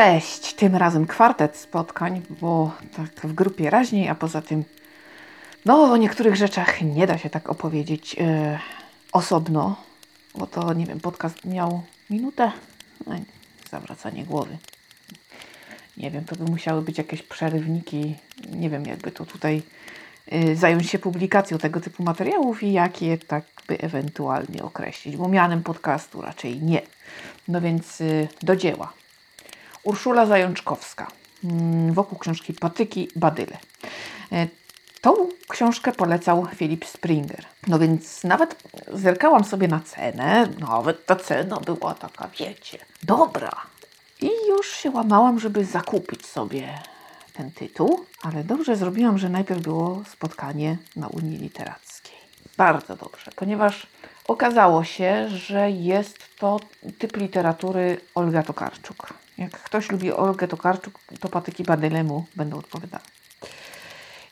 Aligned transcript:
Cześć! 0.00 0.54
Tym 0.54 0.76
razem 0.76 1.06
kwartet 1.06 1.56
spotkań, 1.56 2.22
bo 2.40 2.72
tak 2.96 3.26
w 3.26 3.32
grupie 3.32 3.70
raźniej, 3.70 4.08
a 4.08 4.14
poza 4.14 4.42
tym, 4.42 4.64
no 5.64 5.82
o 5.82 5.96
niektórych 5.96 6.36
rzeczach 6.36 6.82
nie 6.82 7.06
da 7.06 7.18
się 7.18 7.30
tak 7.30 7.50
opowiedzieć 7.50 8.16
e, 8.20 8.58
osobno, 9.12 9.76
bo 10.34 10.46
to, 10.46 10.72
nie 10.72 10.86
wiem, 10.86 11.00
podcast 11.00 11.44
miał 11.44 11.82
minutę, 12.10 12.52
no, 13.06 13.12
zawracanie 13.70 14.24
głowy. 14.24 14.56
Nie 15.96 16.10
wiem, 16.10 16.24
to 16.24 16.36
by 16.36 16.44
musiały 16.44 16.82
być 16.82 16.98
jakieś 16.98 17.22
przerywniki, 17.22 18.16
nie 18.52 18.70
wiem, 18.70 18.86
jakby 18.86 19.10
to 19.10 19.26
tutaj 19.26 19.62
y, 20.32 20.56
zająć 20.56 20.90
się 20.90 20.98
publikacją 20.98 21.58
tego 21.58 21.80
typu 21.80 22.02
materiałów 22.02 22.62
i 22.62 22.72
jak 22.72 23.02
je 23.02 23.18
tak 23.18 23.44
by 23.68 23.78
ewentualnie 23.78 24.62
określić, 24.62 25.16
bo 25.16 25.28
mianem 25.28 25.62
podcastu 25.62 26.22
raczej 26.22 26.62
nie. 26.62 26.82
No 27.48 27.60
więc 27.60 28.00
y, 28.00 28.28
do 28.42 28.56
dzieła. 28.56 28.99
Urszula 29.82 30.26
Zajączkowska 30.26 31.06
mm, 31.44 31.92
wokół 31.94 32.18
książki 32.18 32.52
Patyki 32.54 33.08
Badyle. 33.16 33.58
Tą 35.00 35.28
książkę 35.48 35.92
polecał 35.92 36.46
Filip 36.54 36.84
Springer. 36.84 37.44
No 37.66 37.78
więc 37.78 38.24
nawet 38.24 38.62
zerkałam 38.92 39.44
sobie 39.44 39.68
na 39.68 39.80
cenę. 39.80 40.48
Nawet 40.58 41.06
ta 41.06 41.16
cena 41.16 41.56
była 41.56 41.94
taka, 41.94 42.28
wiecie, 42.38 42.78
dobra. 43.02 43.50
I 44.20 44.30
już 44.48 44.70
się 44.70 44.90
łamałam, 44.90 45.40
żeby 45.40 45.64
zakupić 45.64 46.26
sobie 46.26 46.78
ten 47.32 47.50
tytuł, 47.50 48.04
ale 48.22 48.44
dobrze 48.44 48.76
zrobiłam, 48.76 49.18
że 49.18 49.28
najpierw 49.28 49.60
było 49.60 50.02
spotkanie 50.08 50.76
na 50.96 51.08
Unii 51.08 51.38
Literackiej. 51.38 52.16
Bardzo 52.56 52.96
dobrze, 52.96 53.30
ponieważ 53.36 53.86
okazało 54.28 54.84
się, 54.84 55.28
że 55.28 55.70
jest 55.70 56.18
to 56.38 56.60
typ 56.98 57.16
literatury 57.16 58.00
Olga 58.14 58.42
Tokarczuk. 58.42 59.14
Jak 59.40 59.50
ktoś 59.50 59.90
lubi 59.90 60.12
Olgę 60.12 60.48
Tokarczuk, 60.48 60.98
to 61.20 61.28
patyki 61.28 61.64
Badyle 61.64 62.04
mu 62.04 62.24
będą 62.36 62.58
odpowiadały. 62.58 63.04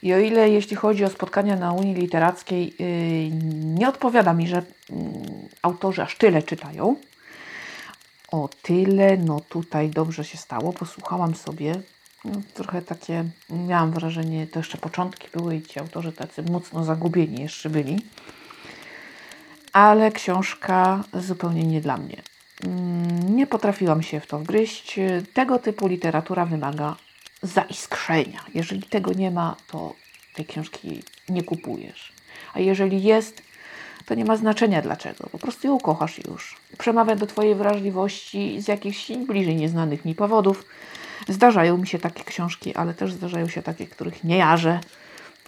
I 0.02 0.14
o 0.14 0.18
ile 0.18 0.50
jeśli 0.50 0.76
chodzi 0.76 1.04
o 1.04 1.10
spotkania 1.10 1.56
na 1.56 1.72
Unii 1.72 1.94
Literackiej, 1.94 2.74
yy, 2.78 3.30
nie 3.64 3.88
odpowiada 3.88 4.32
mi, 4.34 4.48
że 4.48 4.62
yy, 4.90 4.96
autorzy 5.62 6.02
aż 6.02 6.16
tyle 6.16 6.42
czytają, 6.42 6.96
o 8.32 8.48
tyle, 8.62 9.16
no 9.16 9.40
tutaj 9.40 9.90
dobrze 9.90 10.24
się 10.24 10.38
stało. 10.38 10.72
Posłuchałam 10.72 11.34
sobie, 11.34 11.74
no, 12.24 12.40
trochę 12.54 12.82
takie, 12.82 13.24
miałam 13.50 13.90
wrażenie, 13.90 14.46
to 14.46 14.58
jeszcze 14.58 14.78
początki 14.78 15.28
były 15.32 15.56
i 15.56 15.62
ci 15.62 15.80
autorzy 15.80 16.12
tacy 16.12 16.42
mocno 16.42 16.84
zagubieni 16.84 17.42
jeszcze 17.42 17.70
byli. 17.70 18.02
Ale 19.72 20.12
książka 20.12 21.04
zupełnie 21.14 21.62
nie 21.62 21.80
dla 21.80 21.96
mnie. 21.96 22.22
Mm, 22.64 23.36
nie 23.36 23.46
potrafiłam 23.46 24.02
się 24.02 24.20
w 24.20 24.26
to 24.26 24.38
wgryźć. 24.38 24.96
Tego 25.34 25.58
typu 25.58 25.88
literatura 25.88 26.46
wymaga 26.46 26.96
zaiskrzenia. 27.42 28.44
Jeżeli 28.54 28.82
tego 28.82 29.12
nie 29.12 29.30
ma, 29.30 29.56
to 29.66 29.94
tej 30.34 30.46
książki 30.46 31.02
nie 31.28 31.42
kupujesz. 31.42 32.12
A 32.54 32.60
jeżeli 32.60 33.02
jest, 33.02 33.42
to 34.06 34.14
nie 34.14 34.24
ma 34.24 34.36
znaczenia 34.36 34.82
dlaczego. 34.82 35.28
Po 35.32 35.38
prostu 35.38 35.66
ją 35.66 35.78
kochasz 35.78 36.18
już. 36.18 36.56
Przemawia 36.78 37.16
do 37.16 37.26
Twojej 37.26 37.54
wrażliwości 37.54 38.60
z 38.60 38.68
jakichś 38.68 39.12
bliżej 39.12 39.56
nieznanych 39.56 40.04
mi 40.04 40.14
powodów. 40.14 40.64
Zdarzają 41.28 41.78
mi 41.78 41.86
się 41.86 41.98
takie 41.98 42.24
książki, 42.24 42.74
ale 42.74 42.94
też 42.94 43.12
zdarzają 43.12 43.48
się 43.48 43.62
takie, 43.62 43.86
których 43.86 44.24
nie 44.24 44.36
jarzę. 44.36 44.80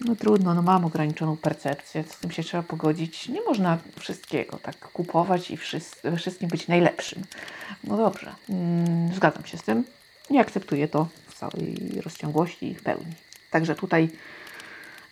No 0.05 0.15
trudno, 0.15 0.53
no 0.53 0.61
mam 0.61 0.85
ograniczoną 0.85 1.37
percepcję, 1.37 2.03
z 2.03 2.19
tym 2.19 2.31
się 2.31 2.43
trzeba 2.43 2.63
pogodzić. 2.63 3.29
Nie 3.29 3.41
można 3.41 3.77
wszystkiego 3.99 4.57
tak 4.57 4.77
kupować 4.77 5.51
i 5.51 5.57
we 6.03 6.17
wszystkim 6.17 6.49
być 6.49 6.67
najlepszym. 6.67 7.23
No 7.83 7.97
dobrze, 7.97 8.35
mm, 8.49 9.13
zgadzam 9.13 9.45
się 9.45 9.57
z 9.57 9.63
tym. 9.63 9.83
Nie 10.29 10.39
akceptuję 10.39 10.87
to 10.87 11.07
w 11.27 11.35
całej 11.35 12.01
rozciągłości 12.03 12.67
i 12.67 12.75
w 12.75 12.83
pełni. 12.83 13.13
Także 13.51 13.75
tutaj 13.75 14.09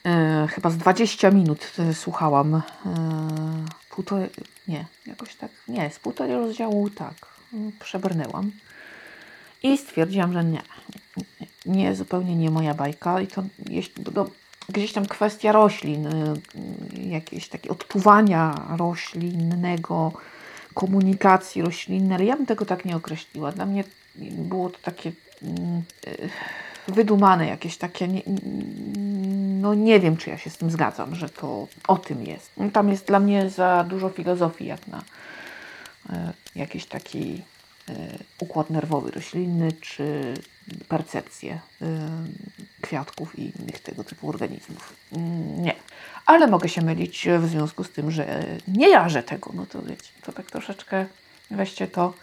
e, 0.05 0.47
chyba 0.51 0.69
z 0.69 0.77
20 0.77 1.31
minut 1.31 1.71
e, 1.79 1.93
słuchałam 1.93 2.55
e, 2.55 2.61
nie, 4.67 4.85
jakoś 5.05 5.35
tak, 5.35 5.51
nie, 5.67 5.89
z 5.89 5.99
półtorej 5.99 6.35
rozdziału 6.35 6.89
tak, 6.89 7.15
przebrnęłam 7.79 8.51
i 9.63 9.77
stwierdziłam, 9.77 10.33
że 10.33 10.43
nie, 10.43 10.61
nie, 11.17 11.47
nie 11.65 11.95
zupełnie 11.95 12.35
nie 12.35 12.51
moja 12.51 12.73
bajka 12.73 13.21
i 13.21 13.27
to 13.27 13.43
jeśli, 13.69 14.03
do, 14.03 14.29
gdzieś 14.69 14.93
tam 14.93 15.05
kwestia 15.05 15.51
roślin, 15.51 16.07
y, 16.07 16.41
jakieś 16.95 17.49
takie 17.49 17.69
odczuwania 17.69 18.67
roślinnego, 18.77 20.11
komunikacji 20.73 21.61
roślinnej, 21.61 22.15
ale 22.15 22.25
ja 22.25 22.35
bym 22.37 22.45
tego 22.45 22.65
tak 22.65 22.85
nie 22.85 22.95
określiła. 22.95 23.51
Dla 23.51 23.65
mnie 23.65 23.83
było 24.15 24.69
to 24.69 24.77
takie 24.81 25.11
mm, 25.43 25.83
wydumane, 26.87 27.47
jakieś 27.47 27.77
takie, 27.77 28.07
no 29.61 29.73
nie 29.73 29.99
wiem, 29.99 30.17
czy 30.17 30.29
ja 30.29 30.37
się 30.37 30.49
z 30.49 30.57
tym 30.57 30.71
zgadzam, 30.71 31.15
że 31.15 31.29
to 31.29 31.67
o 31.87 31.97
tym 31.97 32.23
jest. 32.23 32.51
Tam 32.73 32.89
jest 32.89 33.07
dla 33.07 33.19
mnie 33.19 33.49
za 33.49 33.85
dużo 33.89 34.09
filozofii, 34.09 34.65
jak 34.65 34.87
na 34.87 34.99
y, 34.99 36.13
jakiś 36.55 36.85
taki 36.85 37.41
układ 38.39 38.69
nerwowy 38.69 39.11
roślinny, 39.11 39.71
czy 39.71 40.33
percepcję 40.87 41.59
kwiatków 42.81 43.39
i 43.39 43.51
innych 43.59 43.79
tego 43.79 44.03
typu 44.03 44.29
organizmów. 44.29 44.93
Mm, 45.11 45.63
nie. 45.63 45.75
Ale 46.25 46.47
mogę 46.47 46.69
się 46.69 46.81
mylić 46.81 47.27
w 47.39 47.47
związku 47.47 47.83
z 47.83 47.89
tym, 47.89 48.11
że 48.11 48.45
nie 48.67 48.89
jarzę 48.89 49.23
tego. 49.23 49.51
No 49.53 49.65
to 49.65 49.81
wiecie, 49.81 50.11
to 50.23 50.31
tak 50.31 50.45
troszeczkę 50.45 51.05
weźcie 51.51 51.87
to 51.87 52.13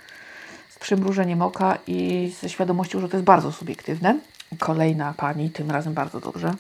z 0.69 0.79
przymrużeniem 0.79 1.43
oka 1.43 1.79
i 1.87 2.33
ze 2.41 2.49
świadomością, 2.49 3.01
że 3.01 3.09
to 3.09 3.17
jest 3.17 3.25
bardzo 3.25 3.53
subiektywne. 3.53 4.19
Kolejna 4.59 5.15
pani, 5.17 5.51
tym 5.51 5.71
razem 5.71 5.95
bardzo 5.95 6.21
dobrze, 6.21 6.55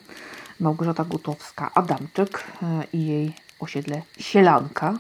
Małgorzata 0.61 1.05
Gutowska-Adamczyk 1.05 2.39
e, 2.63 2.85
i 2.93 3.07
jej 3.07 3.33
osiedle 3.61 4.03
Sielanka. 4.19 4.95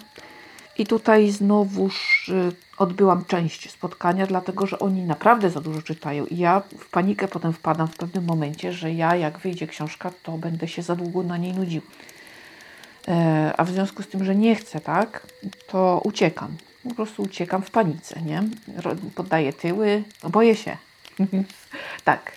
I 0.78 0.86
tutaj 0.86 1.30
znowuż 1.30 2.28
y, 2.28 2.52
odbyłam 2.78 3.24
część 3.24 3.70
spotkania, 3.70 4.26
dlatego 4.26 4.66
że 4.66 4.78
oni 4.78 5.02
naprawdę 5.02 5.50
za 5.50 5.60
dużo 5.60 5.82
czytają. 5.82 6.26
I 6.26 6.36
ja 6.36 6.62
w 6.78 6.90
panikę 6.90 7.28
potem 7.28 7.52
wpadam 7.52 7.88
w 7.88 7.96
pewnym 7.96 8.24
momencie, 8.24 8.72
że 8.72 8.92
ja, 8.92 9.16
jak 9.16 9.38
wyjdzie 9.38 9.66
książka, 9.66 10.10
to 10.22 10.32
będę 10.32 10.68
się 10.68 10.82
za 10.82 10.96
długo 10.96 11.22
na 11.22 11.36
niej 11.36 11.52
nudził. 11.52 11.82
E, 13.08 13.52
a 13.56 13.64
w 13.64 13.70
związku 13.70 14.02
z 14.02 14.08
tym, 14.08 14.24
że 14.24 14.36
nie 14.36 14.54
chcę, 14.54 14.80
tak, 14.80 15.26
to 15.66 16.00
uciekam. 16.04 16.56
Po 16.88 16.94
prostu 16.94 17.22
uciekam 17.22 17.62
w 17.62 17.70
panice, 17.70 18.22
nie? 18.22 18.42
Poddaję 19.14 19.52
tyły, 19.52 20.02
boję 20.28 20.56
się. 20.56 20.76
Tak. 22.04 22.32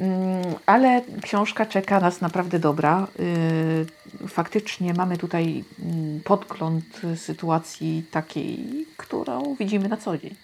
Mm, 0.00 0.54
ale 0.66 1.02
książka 1.22 1.66
czeka 1.66 2.00
nas 2.00 2.20
naprawdę 2.20 2.58
dobra. 2.58 3.06
Y, 3.20 4.28
faktycznie 4.28 4.94
mamy 4.94 5.16
tutaj 5.16 5.64
mm, 5.82 6.20
podgląd 6.20 6.84
sytuacji 7.16 8.04
takiej, 8.10 8.86
którą 8.96 9.54
widzimy 9.54 9.88
na 9.88 9.96
co 9.96 10.18
dzień. 10.18 10.34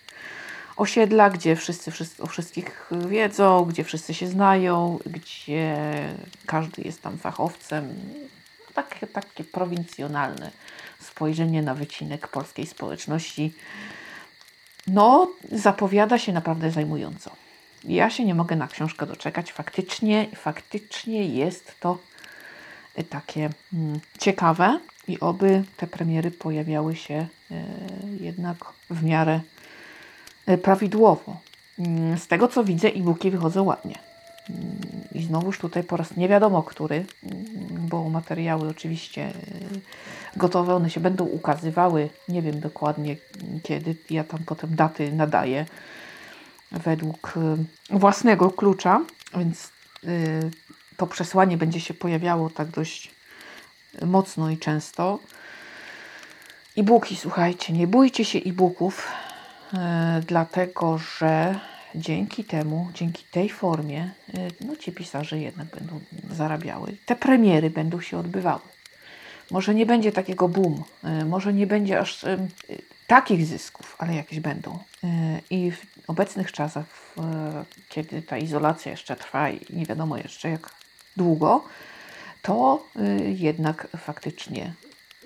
Osiedla, 0.77 1.31
gdzie 1.31 1.57
wszyscy, 1.57 1.91
wszyscy 1.91 2.23
o 2.23 2.27
wszystkich 2.27 2.91
wiedzą, 3.09 3.65
gdzie 3.65 3.85
wszyscy 3.85 4.15
się 4.15 4.27
znają, 4.27 4.99
gdzie 5.07 5.77
każdy 6.47 6.83
jest 6.83 7.03
tam 7.03 7.19
fachowcem. 7.19 7.95
Takie, 8.75 9.07
takie 9.07 9.45
prowincjonalne 9.45 10.51
spojrzenie 11.01 11.63
na 11.63 11.75
wycinek 11.75 12.29
polskiej 12.29 12.67
społeczności. 12.67 13.53
No, 14.87 15.31
zapowiada 15.53 16.19
się 16.19 16.33
naprawdę 16.33 16.71
zajmująco. 16.71 17.31
Ja 17.85 18.11
się 18.11 18.25
nie 18.25 18.35
mogę 18.35 18.57
na 18.57 18.69
książkę 18.69 19.07
doczekać. 19.07 19.53
Faktycznie, 19.53 20.27
faktycznie 20.37 21.27
jest 21.27 21.81
to 21.81 21.99
e, 22.95 23.05
takie 23.05 23.51
mm, 23.75 24.01
ciekawe 24.19 24.81
i 25.09 25.21
oby 25.21 25.65
te 25.77 25.87
premiery 25.87 26.31
pojawiały 26.31 26.97
się 26.97 27.15
e, 27.15 27.65
jednak 28.21 28.57
w 28.91 29.05
miarę 29.05 29.41
e, 30.47 30.59
prawidłowo. 30.59 31.37
Mm, 31.79 32.19
z 32.19 32.27
tego 32.27 32.49
co 32.49 32.65
widzę, 32.65 32.89
e-booki 32.89 33.31
wychodzą 33.31 33.63
ładnie. 33.63 33.99
Mm, 34.51 34.81
I 35.13 35.23
znowuż 35.23 35.59
tutaj 35.59 35.85
po 35.85 35.97
raz 35.97 36.17
nie 36.17 36.29
wiadomo 36.29 36.63
który, 36.63 37.05
bo 37.71 38.09
materiały 38.09 38.69
oczywiście 38.69 39.33
gotowe, 40.37 40.75
one 40.75 40.91
się 40.91 41.01
będą 41.01 41.25
ukazywały. 41.25 42.09
Nie 42.29 42.43
wiem 42.43 42.61
dokładnie 42.61 43.17
kiedy. 43.63 43.97
Ja 44.11 44.25
tam 44.25 44.41
potem 44.47 44.75
daty 44.75 45.13
nadaję 45.13 45.67
według 46.73 47.35
y, 47.91 47.99
własnego 47.99 48.51
klucza, 48.51 49.01
więc 49.37 49.71
y, 50.05 50.51
to 50.97 51.07
przesłanie 51.07 51.57
będzie 51.57 51.81
się 51.81 51.95
pojawiało 51.95 52.51
tak 52.51 52.69
dość 52.69 53.11
mocno 54.07 54.51
i 54.51 54.59
często. 54.59 55.19
E-booki, 56.77 57.17
słuchajcie, 57.17 57.73
nie 57.73 57.87
bójcie 57.87 58.25
się 58.25 58.39
e-booków, 58.39 59.09
y, 59.73 59.77
dlatego 60.27 60.99
że 60.99 61.61
dzięki 61.95 62.45
temu, 62.45 62.91
dzięki 62.95 63.25
tej 63.31 63.49
formie, 63.49 64.11
no 64.61 64.77
ci 64.77 64.93
pisarze 64.93 65.39
jednak 65.39 65.67
będą 65.67 66.01
zarabiały. 66.31 66.97
Te 67.07 67.17
premiery 67.17 67.71
będą 67.71 68.01
się 68.01 68.19
odbywały. 68.19 68.61
Może 69.51 69.75
nie 69.75 69.87
będzie 69.87 70.13
takiego 70.13 70.49
boom, 70.49 70.85
może 71.27 71.53
nie 71.53 71.67
będzie 71.67 72.01
aż 72.01 72.25
takich 73.11 73.47
zysków, 73.47 73.97
ale 73.99 74.15
jakieś 74.15 74.41
będą. 74.41 74.79
Y, 75.05 75.09
I 75.51 75.71
w 75.71 75.87
obecnych 76.07 76.53
czasach, 76.53 76.85
kiedy 77.89 78.23
ta 78.23 78.39
izolacja 78.39 78.91
jeszcze 78.91 79.17
trwa 79.17 79.51
i 79.51 79.61
nie 79.71 79.87
wiadomo 79.87 80.17
jeszcze 80.17 80.51
jak 80.51 80.71
długo, 81.17 81.65
to 82.43 82.85
y, 82.97 83.35
jednak 83.39 83.89
faktycznie 83.97 84.75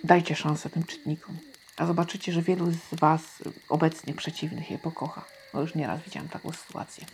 dajcie 0.04 0.36
szansę 0.36 0.70
tym 0.70 0.84
czytnikom. 0.84 1.36
A 1.76 1.86
zobaczycie, 1.86 2.32
że 2.32 2.42
wielu 2.42 2.70
z 2.70 2.94
Was 3.00 3.22
obecnie 3.68 4.14
przeciwnych 4.14 4.70
je 4.70 4.78
pokocha. 4.78 5.24
Bo 5.52 5.60
już 5.60 5.74
nieraz 5.74 6.02
widziałam 6.02 6.28
taką 6.28 6.52
sytuację. 6.52 7.06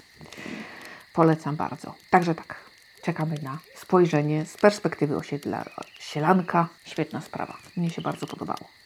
Polecam 1.12 1.56
bardzo. 1.56 1.94
Także 2.11 2.34
tak, 2.34 2.56
czekamy 3.02 3.34
na 3.43 3.58
spojrzenie 3.76 4.46
z 4.46 4.56
perspektywy 4.56 5.16
osiedla 5.16 5.64
Sielanka. 6.00 6.69
Świetna 6.84 7.20
sprawa. 7.20 7.56
Mnie 7.76 7.90
się 7.90 8.02
bardzo 8.02 8.26
podobało. 8.26 8.80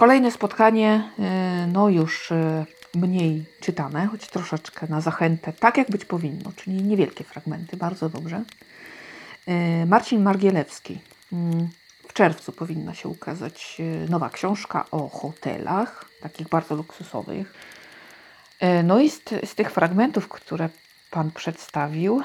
Kolejne 0.00 0.30
spotkanie, 0.30 1.10
y, 1.18 1.66
no 1.66 1.88
już 1.88 2.30
y, 2.30 2.66
mniej 2.94 3.44
czytane, 3.60 4.06
choć 4.06 4.26
troszeczkę 4.26 4.86
na 4.86 5.00
zachętę, 5.00 5.52
tak 5.52 5.76
jak 5.76 5.90
być 5.90 6.04
powinno, 6.04 6.52
czyli 6.56 6.82
niewielkie 6.82 7.24
fragmenty, 7.24 7.76
bardzo 7.76 8.08
dobrze. 8.08 8.42
Y, 9.82 9.86
Marcin 9.86 10.22
Margielewski. 10.22 11.00
Mm, 11.32 11.68
w 12.08 12.12
czerwcu 12.12 12.52
powinna 12.52 12.94
się 12.94 13.08
ukazać 13.08 13.78
nowa 14.08 14.30
książka 14.30 14.84
o 14.90 15.08
hotelach, 15.08 16.04
takich 16.22 16.48
bardzo 16.48 16.74
luksusowych. 16.74 17.54
No 18.84 19.00
i 19.00 19.10
z, 19.10 19.22
z 19.44 19.54
tych 19.54 19.70
fragmentów, 19.70 20.28
które 20.28 20.68
Pan 21.10 21.30
przedstawił, 21.30 22.22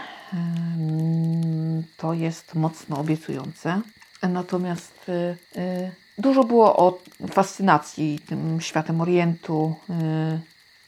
to 1.97 2.13
jest 2.13 2.55
mocno 2.55 2.99
obiecujące. 2.99 3.81
Natomiast 4.21 5.11
Dużo 6.17 6.43
było 6.43 6.77
o 6.77 6.99
fascynacji 7.31 8.19
tym 8.27 8.61
światem 8.61 9.01
Orientu, 9.01 9.75
y, 9.89 9.93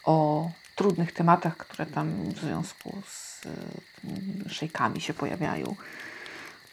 o 0.04 0.50
trudnych 0.76 1.12
tematach, 1.12 1.58
które 1.58 1.86
tam 1.86 2.30
w 2.30 2.40
związku 2.40 3.02
z 3.08 3.46
y, 3.46 4.50
szejkami 4.50 5.02
się 5.02 5.14
pojawiają. 5.14 5.76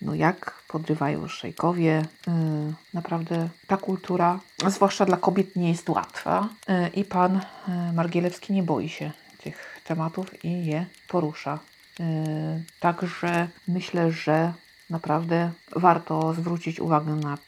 No 0.02 0.14
jak 0.14 0.62
podrywają 0.68 1.28
szejkowie. 1.28 2.02
Y, 2.28 2.30
naprawdę 2.94 3.48
ta 3.66 3.76
kultura, 3.76 4.40
zwłaszcza 4.66 5.04
dla 5.04 5.16
kobiet, 5.16 5.56
nie 5.56 5.68
jest 5.68 5.88
łatwa. 5.88 6.48
I 6.94 7.04
pan 7.04 7.40
Margielewski 7.94 8.52
nie 8.52 8.62
boi 8.62 8.88
się 8.88 9.12
tych 9.42 9.80
tematów 9.84 10.44
i 10.44 10.66
je 10.66 10.86
porusza. 11.08 11.58
Także 12.80 13.48
myślę, 13.68 14.12
że 14.12 14.52
naprawdę 14.90 15.50
warto 15.76 16.34
zwrócić 16.34 16.80
uwagę 16.80 17.14
na 17.14 17.38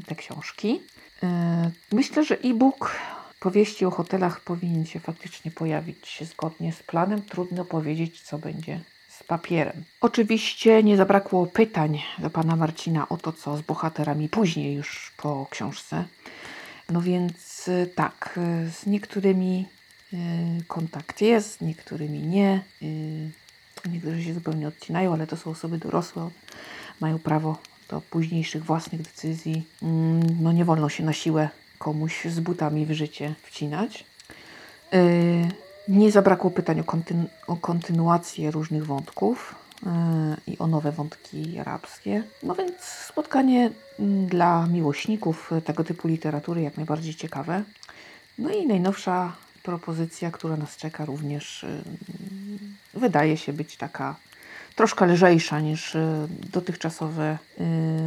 te 0.00 0.14
książki. 0.14 0.80
E, 1.22 1.70
myślę, 1.92 2.24
że 2.24 2.38
e-book 2.38 2.96
powieści 3.40 3.84
o 3.84 3.90
hotelach 3.90 4.40
powinien 4.40 4.86
się 4.86 5.00
faktycznie 5.00 5.50
pojawić 5.50 6.24
zgodnie 6.24 6.72
z 6.72 6.82
planem. 6.82 7.22
Trudno 7.22 7.64
powiedzieć, 7.64 8.20
co 8.20 8.38
będzie 8.38 8.80
z 9.08 9.22
papierem. 9.22 9.84
Oczywiście 10.00 10.82
nie 10.82 10.96
zabrakło 10.96 11.46
pytań 11.46 12.02
do 12.18 12.30
pana 12.30 12.56
Marcina 12.56 13.08
o 13.08 13.16
to, 13.16 13.32
co 13.32 13.56
z 13.56 13.62
bohaterami 13.62 14.28
później, 14.28 14.74
już 14.74 15.12
po 15.16 15.46
książce. 15.50 16.04
No 16.90 17.02
więc 17.02 17.68
e, 17.68 17.86
tak, 17.86 18.38
e, 18.38 18.70
z 18.70 18.86
niektórymi 18.86 19.66
kontakt 20.68 21.20
jest, 21.20 21.58
z 21.58 21.60
niektórymi 21.60 22.18
nie. 22.18 22.64
Niektórzy 23.90 24.24
się 24.24 24.34
zupełnie 24.34 24.68
odcinają, 24.68 25.12
ale 25.12 25.26
to 25.26 25.36
są 25.36 25.50
osoby 25.50 25.78
dorosłe, 25.78 26.30
mają 27.00 27.18
prawo 27.18 27.58
do 27.92 28.00
późniejszych 28.00 28.64
własnych 28.64 29.02
decyzji. 29.02 29.66
Mm, 29.82 30.42
no 30.42 30.52
nie 30.52 30.64
wolno 30.64 30.88
się 30.88 31.04
na 31.04 31.12
siłę 31.12 31.48
komuś 31.78 32.24
z 32.24 32.40
butami 32.40 32.86
w 32.86 32.92
życie 32.92 33.34
wcinać. 33.42 34.04
Y, 34.94 35.48
nie 35.88 36.12
zabrakło 36.12 36.50
pytań 36.50 36.80
o, 36.80 36.84
kontynu 36.84 37.24
o 37.46 37.56
kontynuację 37.56 38.50
różnych 38.50 38.86
wątków 38.86 39.54
yy, 39.82 39.90
i 40.54 40.58
o 40.58 40.66
nowe 40.66 40.92
wątki 40.92 41.58
arabskie. 41.58 42.22
No 42.42 42.54
więc 42.54 42.74
spotkanie 42.82 43.70
mm, 43.98 44.26
dla 44.26 44.66
miłośników 44.66 45.50
tego 45.64 45.84
typu 45.84 46.08
literatury 46.08 46.62
jak 46.62 46.76
najbardziej 46.76 47.14
ciekawe. 47.14 47.62
No 48.38 48.50
i 48.50 48.66
najnowsza 48.66 49.32
propozycja, 49.62 50.30
która 50.30 50.56
nas 50.56 50.76
czeka, 50.76 51.04
również 51.04 51.66
yy, 52.94 53.00
wydaje 53.00 53.36
się 53.36 53.52
być 53.52 53.76
taka 53.76 54.16
troszkę 54.74 55.06
lżejsza 55.06 55.60
niż 55.60 55.96
e, 55.96 56.26
dotychczasowe 56.52 57.24
e, 57.24 57.38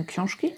książki. 0.07 0.53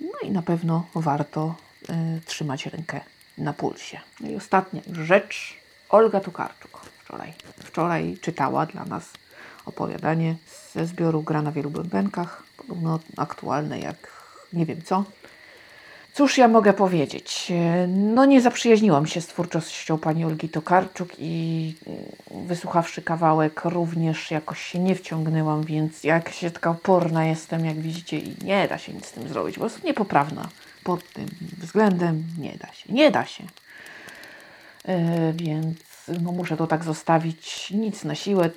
No 0.00 0.28
i 0.28 0.30
na 0.30 0.42
pewno 0.42 0.86
warto 0.94 1.54
e, 1.88 2.20
trzymać 2.24 2.66
rękę 2.66 3.00
na 3.38 3.52
pulsie. 3.52 4.00
No 4.20 4.30
i 4.30 4.36
ostatnia 4.36 4.80
rzecz. 4.92 5.56
Olga 5.88 6.20
Tokarczuk 6.20 6.80
wczoraj. 7.04 7.32
Wczoraj 7.64 8.16
czytała 8.20 8.66
dla 8.66 8.84
nas 8.84 9.10
opowiadanie 9.64 10.34
ze 10.72 10.86
zbioru 10.86 11.22
Gra 11.22 11.42
na 11.42 11.52
wielu 11.52 11.70
bębenkach. 11.70 12.42
Podobno 12.56 12.98
aktualne 13.16 13.80
jak 13.80 13.96
nie 14.52 14.66
wiem 14.66 14.82
co. 14.82 15.04
Cóż 16.16 16.38
ja 16.38 16.48
mogę 16.48 16.72
powiedzieć? 16.72 17.52
No 17.88 18.24
nie 18.24 18.40
zaprzyjaźniłam 18.40 19.06
się 19.06 19.20
z 19.20 19.26
twórczością 19.26 19.98
pani 19.98 20.24
Olgi 20.24 20.48
Tokarczuk 20.48 21.08
i 21.18 21.74
mm, 21.86 22.46
wysłuchawszy 22.46 23.02
kawałek 23.02 23.64
również 23.64 24.30
jakoś 24.30 24.62
się 24.62 24.78
nie 24.78 24.94
wciągnęłam, 24.94 25.62
więc 25.62 26.04
jak 26.04 26.28
się 26.28 26.50
taka 26.50 26.70
oporna 26.70 27.24
jestem, 27.24 27.64
jak 27.64 27.80
widzicie 27.80 28.18
i 28.18 28.44
nie 28.44 28.68
da 28.68 28.78
się 28.78 28.92
nic 28.92 29.06
z 29.06 29.12
tym 29.12 29.28
zrobić, 29.28 29.54
po 29.54 29.60
prostu 29.60 29.86
niepoprawna 29.86 30.48
pod 30.84 31.12
tym 31.12 31.26
względem, 31.58 32.24
nie 32.38 32.56
da 32.58 32.72
się, 32.72 32.92
nie 32.92 33.10
da 33.10 33.26
się. 33.26 33.44
Yy, 34.88 34.94
więc 35.32 35.78
no 36.22 36.32
muszę 36.32 36.56
to 36.56 36.66
tak 36.66 36.84
zostawić, 36.84 37.70
nic 37.70 38.04
na 38.04 38.14
siłę, 38.14 38.50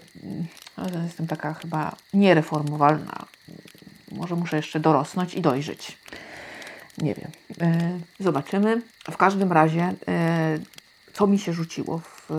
ale 0.76 1.04
jestem 1.04 1.28
taka 1.28 1.54
chyba 1.54 1.96
niereformowalna. 2.14 3.26
Może 4.12 4.36
muszę 4.36 4.58
jeszcze 4.58 4.80
dorosnąć 4.80 5.34
i 5.34 5.42
dojrzeć. 5.42 5.98
Nie 6.98 7.16
wiem. 7.16 7.32
E, 7.62 8.00
zobaczymy. 8.20 8.82
W 9.12 9.18
każdym 9.18 9.52
razie, 9.52 9.94
e, 10.08 10.60
co 11.14 11.28
mi 11.28 11.40
się 11.40 11.54
rzuciło 11.54 12.00
w 12.00 12.32
e, 12.32 12.36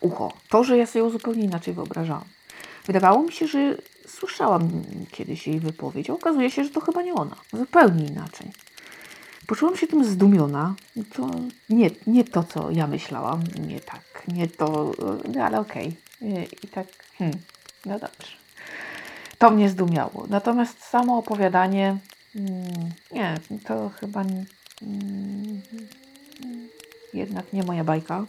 ucho? 0.00 0.32
To, 0.48 0.64
że 0.64 0.78
ja 0.78 0.86
sobie 0.86 1.04
ją 1.04 1.10
zupełnie 1.10 1.44
inaczej 1.44 1.74
wyobrażałam. 1.74 2.24
Wydawało 2.86 3.22
mi 3.22 3.32
się, 3.32 3.46
że 3.46 3.76
słyszałam 4.06 4.70
kiedyś 5.10 5.46
jej 5.46 5.60
wypowiedź, 5.60 6.10
a 6.10 6.12
okazuje 6.12 6.50
się, 6.50 6.64
że 6.64 6.70
to 6.70 6.80
chyba 6.80 7.02
nie 7.02 7.14
ona. 7.14 7.36
Zupełnie 7.52 8.06
inaczej. 8.06 8.52
Poczułam 9.46 9.76
się 9.76 9.86
tym 9.86 10.04
zdumiona. 10.04 10.74
To 11.12 11.30
nie, 11.70 11.90
nie 12.06 12.24
to, 12.24 12.44
co 12.44 12.70
ja 12.70 12.86
myślałam. 12.86 13.40
Nie 13.68 13.80
tak. 13.80 14.22
Nie 14.28 14.48
to, 14.48 14.92
no 15.34 15.44
ale 15.44 15.60
okej. 15.60 15.96
Okay. 16.20 16.48
I 16.62 16.68
tak, 16.68 16.86
hmm, 17.18 17.38
no 17.86 17.98
dobrze. 17.98 18.32
To 19.38 19.50
mnie 19.50 19.68
zdumiało. 19.68 20.26
Natomiast 20.28 20.84
samo 20.84 21.18
opowiadanie 21.18 21.96
nie, 23.12 23.34
to 23.66 23.88
chyba 23.88 24.24
mm, 24.82 25.60
jednak 27.14 27.52
nie 27.52 27.62
moja 27.62 27.84
bajka. 27.84 28.26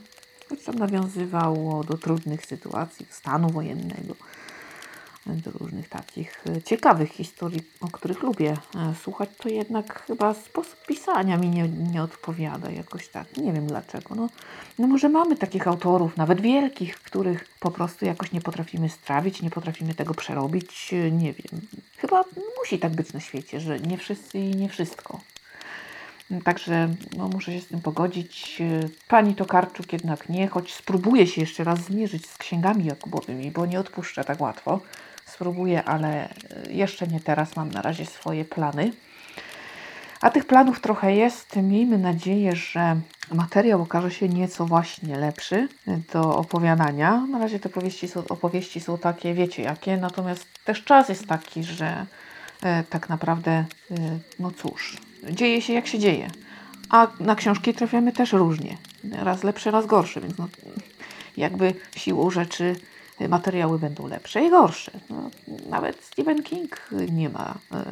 Choć 0.50 0.64
tam 0.64 0.76
nawiązywało 0.76 1.84
do 1.84 1.98
trudnych 1.98 2.46
sytuacji, 2.46 3.06
stanu 3.10 3.50
wojennego, 3.50 4.16
różnych 5.46 5.90
takich 5.90 6.44
e, 6.48 6.62
ciekawych 6.62 7.12
historii, 7.12 7.62
o 7.82 7.88
których 7.88 8.24
lubię 8.24 8.58
e, 8.76 8.94
słuchać, 9.04 9.30
to 9.38 9.50
jednak 9.50 10.06
chyba 10.08 10.34
sposób 10.34 10.86
pisania 10.88 11.38
mi 11.38 11.50
nie, 11.50 11.68
nie 11.68 12.04
odpowiada 12.04 12.72
jakoś 12.72 13.08
tak. 13.08 13.38
Nie 13.38 13.54
wiem 13.54 13.68
dlaczego. 13.68 14.16
No, 14.16 14.30
no 14.80 14.88
może 14.88 15.10
mamy 15.10 15.36
takich 15.36 15.68
autorów, 15.68 16.18
nawet 16.18 16.42
wielkich, 16.42 16.96
których 17.00 17.46
po 17.60 17.72
prostu 17.72 18.06
jakoś 18.06 18.32
nie 18.32 18.42
potrafimy 18.42 18.90
strawić, 18.90 19.42
nie 19.42 19.50
potrafimy 19.50 19.94
tego 19.94 20.14
przerobić. 20.14 20.94
E, 20.94 21.12
nie 21.12 21.34
wiem. 21.34 21.62
Chyba 21.98 22.24
musi 22.60 22.80
tak 22.80 22.96
być 22.96 23.14
na 23.14 23.20
świecie, 23.20 23.60
że 23.60 23.80
nie 23.80 23.98
wszyscy 23.98 24.40
i 24.40 24.56
nie 24.56 24.70
wszystko. 24.70 25.20
Także 26.44 26.90
no, 27.18 27.28
muszę 27.28 27.52
się 27.52 27.62
z 27.62 27.68
tym 27.68 27.82
pogodzić. 27.82 28.62
Pani 29.08 29.36
Tokarczuk 29.36 29.94
jednak 29.94 30.30
nie, 30.30 30.48
choć 30.48 30.74
spróbuję 30.74 31.28
się 31.28 31.42
jeszcze 31.42 31.64
raz 31.64 31.80
zmierzyć 31.80 32.30
z 32.30 32.38
księgami 32.38 32.86
Jakubowymi, 32.86 33.52
bo 33.52 33.66
nie 33.66 33.80
odpuszczę 33.80 34.24
tak 34.24 34.42
łatwo. 34.42 34.82
Spróbuję, 35.26 35.84
ale 35.84 36.34
jeszcze 36.70 37.08
nie 37.08 37.20
teraz. 37.20 37.56
Mam 37.56 37.72
na 37.72 37.82
razie 37.82 38.06
swoje 38.06 38.46
plany. 38.46 38.92
A 40.22 40.30
tych 40.30 40.46
planów 40.46 40.82
trochę 40.82 41.16
jest. 41.16 41.56
Miejmy 41.56 41.98
nadzieję, 41.98 42.56
że 42.56 43.00
materiał 43.32 43.82
okaże 43.82 44.12
się 44.12 44.30
nieco 44.30 44.66
właśnie 44.66 45.18
lepszy 45.18 45.68
do 46.14 46.36
opowiadania. 46.38 47.26
Na 47.26 47.40
razie 47.40 47.60
te 47.60 47.70
powieści 47.70 48.08
są, 48.08 48.24
opowieści 48.30 48.80
są 48.80 48.98
takie, 48.98 49.34
wiecie 49.34 49.64
jakie, 49.64 49.98
natomiast 49.98 50.48
też 50.66 50.84
czas 50.84 51.10
jest 51.10 51.28
taki, 51.28 51.64
że 51.64 52.06
e, 52.64 52.84
tak 52.84 53.10
naprawdę, 53.10 53.52
e, 53.52 53.66
no 54.40 54.52
cóż, 54.52 54.98
dzieje 55.30 55.62
się 55.62 55.74
jak 55.74 55.88
się 55.88 56.00
dzieje. 56.00 56.32
A 56.90 57.08
na 57.20 57.36
książki 57.36 57.74
trafiamy 57.74 58.12
też 58.12 58.34
różnie. 58.34 58.78
Raz 59.12 59.44
lepsze, 59.44 59.72
raz 59.72 59.86
gorsze, 59.86 60.22
więc 60.22 60.38
no, 60.38 60.48
jakby 61.38 61.74
siłą 61.96 62.32
rzeczy 62.32 62.76
materiały 63.30 63.80
będą 63.80 64.08
lepsze 64.08 64.46
i 64.46 64.50
gorsze. 64.50 64.92
No, 65.10 65.30
nawet 65.70 66.04
Stephen 66.04 66.44
King 66.44 66.90
nie 67.12 67.30
ma 67.30 67.56
e, 67.74 67.86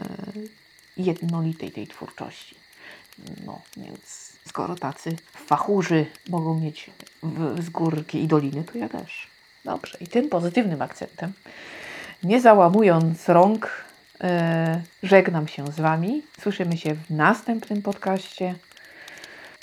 jednolitej 0.97 1.71
tej 1.71 1.87
twórczości. 1.87 2.55
No, 3.45 3.61
więc 3.77 4.33
skoro 4.47 4.75
tacy 4.75 5.15
fachurzy 5.33 6.05
mogą 6.29 6.59
mieć 6.59 6.89
w, 7.23 7.63
z 7.63 7.69
górki 7.69 8.23
i 8.23 8.27
doliny, 8.27 8.63
to 8.63 8.77
ja 8.77 8.89
też. 8.89 9.27
Dobrze, 9.65 9.97
i 10.01 10.07
tym 10.07 10.29
pozytywnym 10.29 10.81
akcentem, 10.81 11.33
nie 12.23 12.41
załamując 12.41 13.29
rąk, 13.29 13.78
żegnam 15.03 15.47
się 15.47 15.67
z 15.67 15.79
Wami. 15.79 16.21
Słyszymy 16.41 16.77
się 16.77 16.93
w 16.95 17.09
następnym 17.09 17.81
podcaście. 17.81 18.55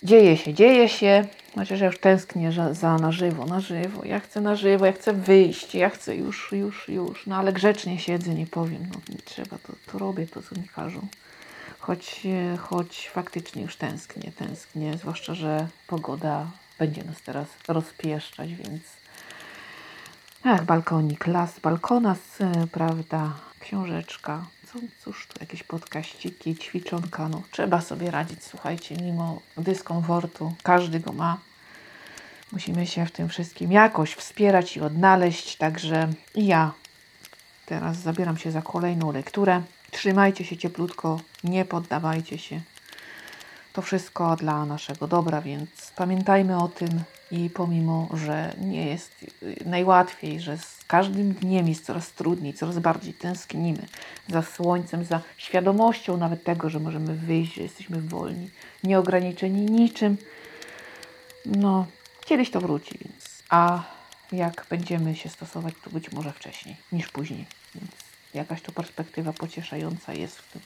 Dzieje 0.02 0.36
się, 0.36 0.54
dzieje 0.54 0.88
się. 0.88 1.24
Chociaż 1.54 1.80
ja 1.80 1.86
już 1.86 1.98
tęsknię 1.98 2.52
za 2.72 2.96
na 2.96 3.12
żywo, 3.12 3.46
na 3.46 3.60
żywo. 3.60 4.04
Ja 4.04 4.20
chcę 4.20 4.40
na 4.40 4.56
żywo, 4.56 4.86
ja 4.86 4.92
chcę 4.92 5.12
wyjść, 5.12 5.74
ja 5.74 5.90
chcę 5.90 6.16
już, 6.16 6.52
już, 6.52 6.88
już. 6.88 7.26
No 7.26 7.36
ale 7.36 7.52
grzecznie 7.52 7.98
siedzę, 7.98 8.34
nie 8.34 8.46
powiem. 8.46 8.86
No 8.92 9.00
nie 9.08 9.18
trzeba, 9.24 9.58
to, 9.58 9.72
to 9.92 9.98
robię 9.98 10.26
to, 10.26 10.42
co 10.42 10.54
mi 10.54 10.68
każą. 10.68 11.06
Choć, 11.78 12.26
e, 12.26 12.56
choć 12.56 13.08
faktycznie 13.08 13.62
już 13.62 13.76
tęsknię, 13.76 14.32
tęsknię. 14.32 14.98
Zwłaszcza, 14.98 15.34
że 15.34 15.68
pogoda 15.86 16.46
będzie 16.78 17.04
nas 17.04 17.22
teraz 17.22 17.46
rozpieszczać, 17.68 18.54
więc 18.54 18.82
Ach, 20.44 20.64
balkonik, 20.64 21.26
las, 21.26 21.60
balkonas, 21.60 22.18
e, 22.40 22.66
prawda, 22.66 23.32
książeczka. 23.60 24.46
Co, 24.66 24.78
cóż 25.04 25.26
tu, 25.26 25.34
jakieś 25.40 25.62
podkaściki, 25.62 26.56
ćwiczonka, 26.56 27.28
no 27.28 27.42
trzeba 27.50 27.80
sobie 27.80 28.10
radzić, 28.10 28.44
słuchajcie, 28.44 28.96
mimo 28.96 29.40
dyskomfortu, 29.56 30.54
każdy 30.62 31.00
go 31.00 31.12
ma. 31.12 31.38
Musimy 32.52 32.86
się 32.86 33.06
w 33.06 33.10
tym 33.10 33.28
wszystkim 33.28 33.72
jakoś 33.72 34.14
wspierać 34.14 34.76
i 34.76 34.80
odnaleźć, 34.80 35.56
także 35.56 36.08
ja 36.34 36.72
teraz 37.66 37.96
zabieram 37.96 38.36
się 38.36 38.50
za 38.50 38.62
kolejną 38.62 39.12
lekturę. 39.12 39.62
Trzymajcie 39.90 40.44
się 40.44 40.56
cieplutko, 40.56 41.20
nie 41.44 41.64
poddawajcie 41.64 42.38
się. 42.38 42.60
To 43.72 43.82
wszystko 43.82 44.36
dla 44.36 44.64
naszego 44.64 45.06
dobra, 45.06 45.40
więc 45.40 45.92
pamiętajmy 45.96 46.58
o 46.58 46.68
tym 46.68 47.02
i 47.30 47.50
pomimo, 47.50 48.08
że 48.14 48.54
nie 48.60 48.86
jest 48.86 49.26
najłatwiej, 49.64 50.40
że 50.40 50.58
z 50.58 50.84
każdym 50.86 51.32
dniem 51.32 51.68
jest 51.68 51.84
coraz 51.84 52.12
trudniej, 52.12 52.54
coraz 52.54 52.78
bardziej 52.78 53.14
tęsknimy 53.14 53.86
za 54.28 54.42
słońcem, 54.42 55.04
za 55.04 55.20
świadomością 55.36 56.16
nawet 56.16 56.44
tego, 56.44 56.70
że 56.70 56.80
możemy 56.80 57.14
wyjść, 57.14 57.54
że 57.54 57.62
jesteśmy 57.62 58.00
wolni, 58.00 58.50
nieograniczeni 58.84 59.60
niczym. 59.60 60.16
No, 61.46 61.86
kiedyś 62.24 62.50
to 62.50 62.60
wróci, 62.60 62.98
więc. 63.04 63.42
A 63.48 63.82
jak 64.32 64.66
będziemy 64.70 65.16
się 65.16 65.28
stosować, 65.28 65.74
to 65.84 65.90
być 65.90 66.12
może 66.12 66.32
wcześniej 66.32 66.76
niż 66.92 67.08
później. 67.08 67.46
Więc 67.74 67.90
jakaś 68.34 68.62
to 68.62 68.72
perspektywa 68.72 69.32
pocieszająca 69.32 70.12
jest 70.12 70.38
w 70.38 70.52
tym 70.52 70.62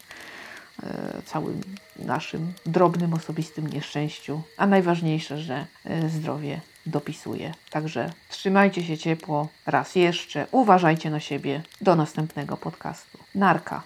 całym 1.24 1.60
naszym 1.96 2.52
drobnym, 2.66 3.14
osobistym 3.14 3.66
nieszczęściu. 3.66 4.42
A 4.56 4.66
najważniejsze, 4.66 5.38
że 5.38 5.66
e, 5.84 6.08
zdrowie 6.08 6.60
dopisuje. 6.86 7.54
Także 7.70 8.12
trzymajcie 8.28 8.84
się 8.84 8.98
ciepło 8.98 9.48
raz 9.66 9.96
jeszcze, 9.96 10.46
uważajcie 10.52 11.10
na 11.10 11.20
siebie. 11.20 11.62
Do 11.80 11.96
następnego 11.96 12.56
podcastu. 12.56 13.18
Narka. 13.34 13.82